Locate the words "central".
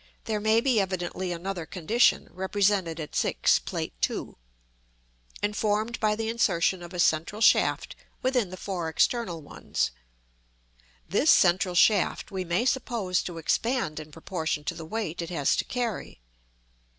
6.99-7.39, 11.29-11.75